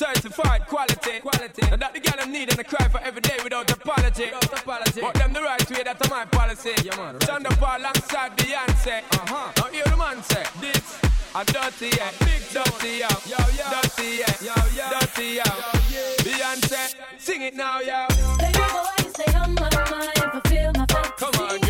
[0.00, 1.20] Certified quality.
[1.20, 1.60] quality.
[1.70, 4.32] And that the girl I'm needing I cry for every day without apology.
[4.32, 5.00] Without apology.
[5.02, 6.72] But them the right way, that's my policy.
[6.82, 9.02] Yeah, man, right Stand up alongside Beyonce.
[9.12, 9.52] Uh-huh.
[9.58, 11.02] Now hear the man say, this.
[11.34, 12.10] A dirty, yeah.
[12.20, 13.12] Big dirty, yo.
[13.28, 13.66] Yo, yo.
[13.76, 14.40] Dirty, yeah.
[14.40, 14.88] Yo, yo.
[14.88, 15.44] Dirty, yo.
[15.44, 16.24] yo yeah.
[16.24, 18.06] Beyonce, sing it now, yo.
[18.40, 21.12] They know I stay on my mind, fulfill my fantasy.
[21.20, 21.69] Come on,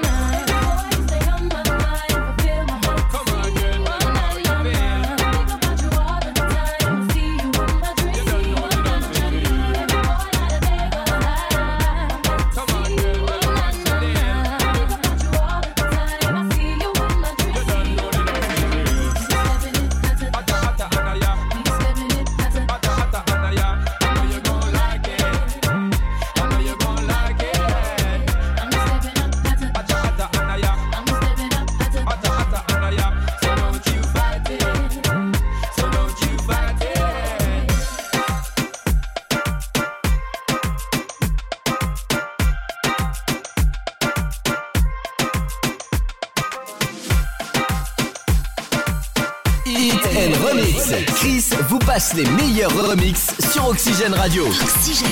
[51.93, 54.47] passe les meilleurs remix sur Oxygène Radio.
[54.47, 55.09] Oxygène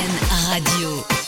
[0.49, 1.18] Radio.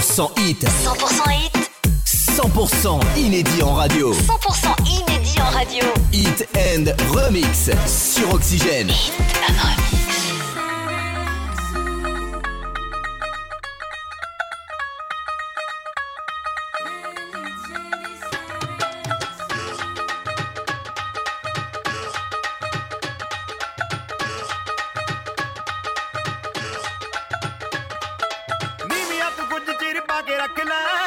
[0.00, 0.64] 100% hit.
[0.64, 1.70] 100% hit.
[2.06, 4.14] 100% inédit en radio.
[4.14, 5.84] 100% inédit en radio.
[6.10, 8.90] Hit and remix sur Oxygène.
[30.50, 30.99] सकला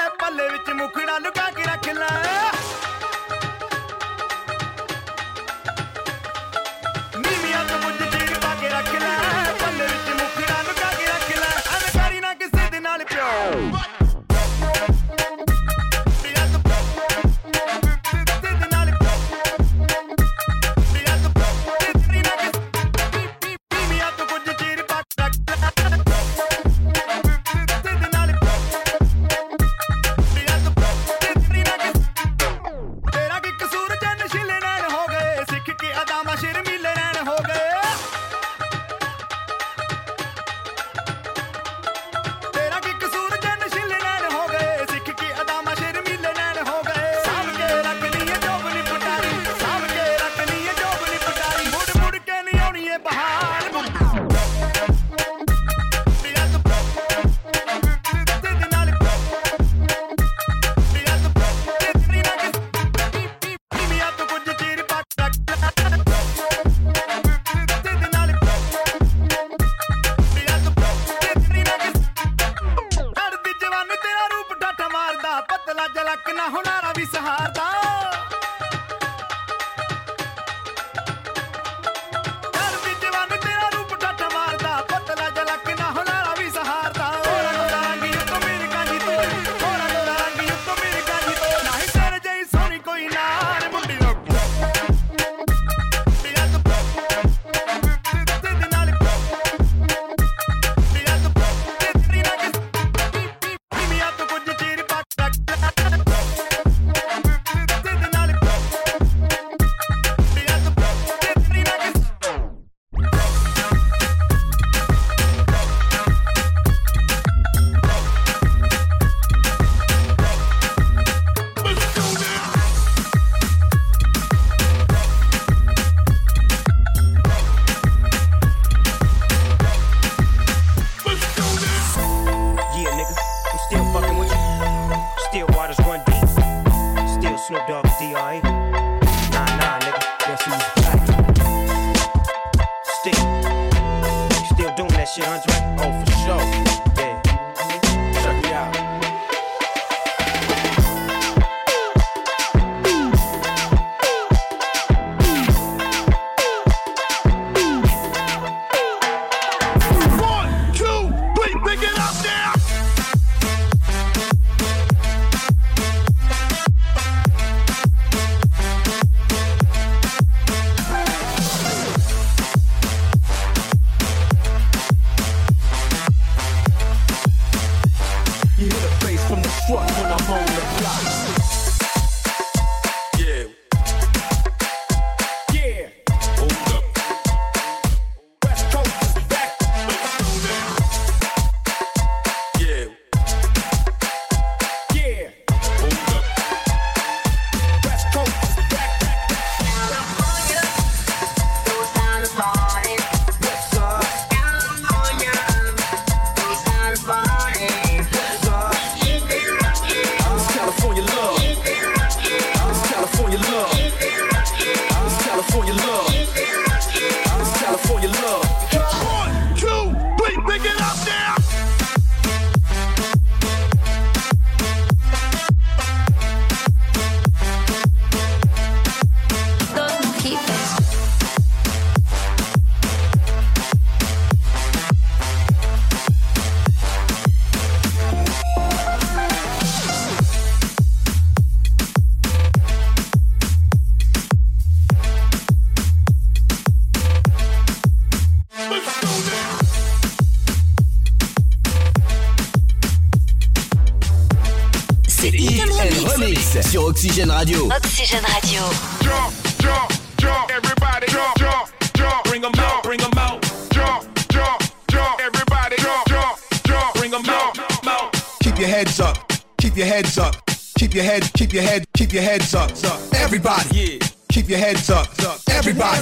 [256.61, 257.69] sur Oxygène Radio.
[257.71, 258.61] Oxygène Radio.
[259.01, 262.23] jump, jump, jump, everybody jump, jump, jump.
[262.25, 263.41] Bring 'em out, bring 'em out,
[263.73, 264.59] jump, jump,
[264.91, 266.93] jump, everybody jump, jump, jump.
[266.95, 268.13] bring 'em out, out.
[268.41, 269.31] Keep your heads up.
[269.59, 270.35] Keep your heads up.
[270.77, 272.71] Keep your head, keep your head, keep your heads up.
[273.13, 273.69] Everybody.
[273.71, 274.07] Yeah.
[274.27, 275.07] Keep your heads up.
[275.49, 276.01] Everybody.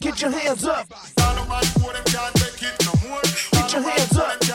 [0.00, 0.86] Get your hands up.
[1.22, 3.22] All the man who them can't take it no more.
[3.52, 4.47] Get your hands up.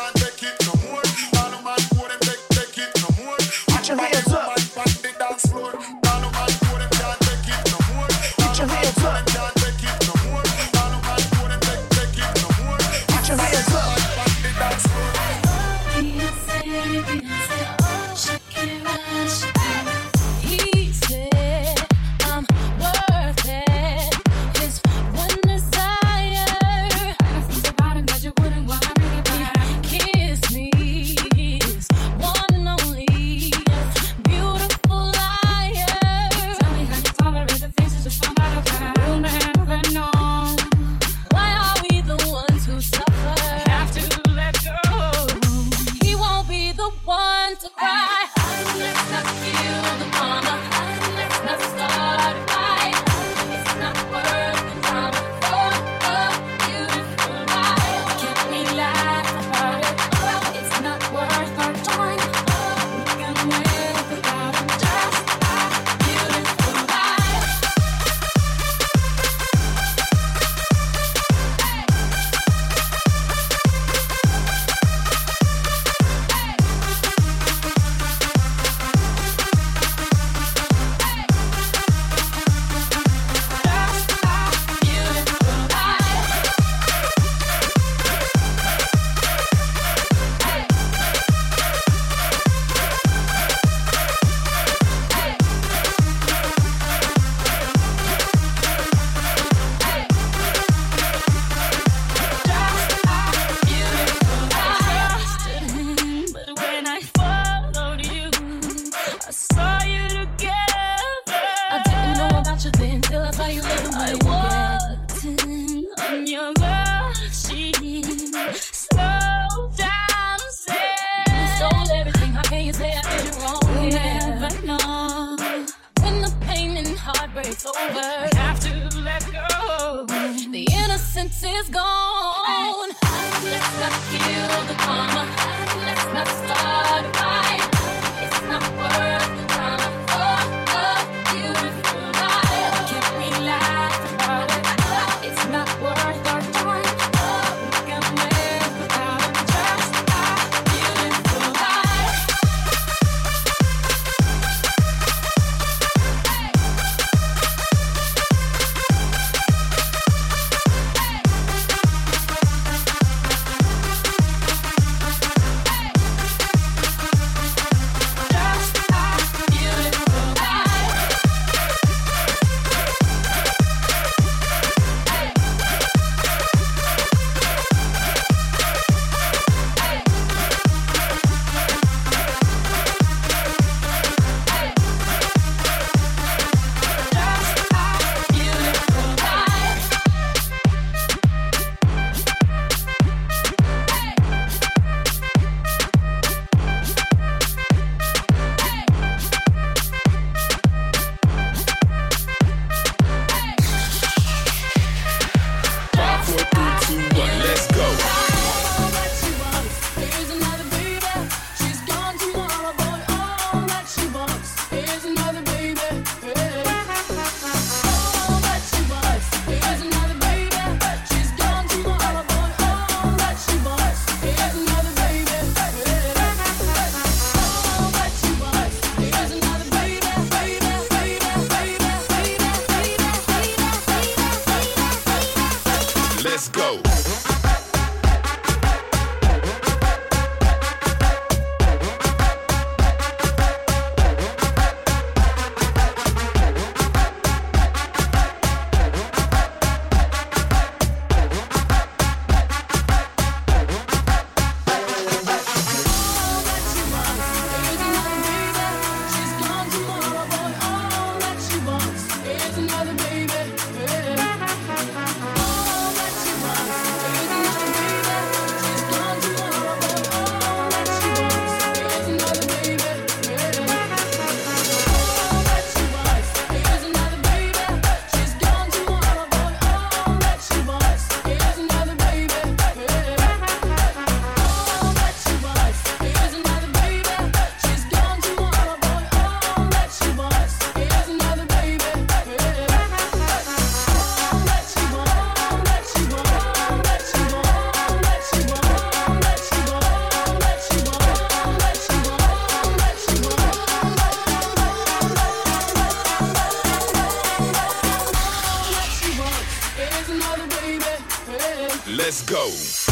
[311.96, 312.83] Let's go.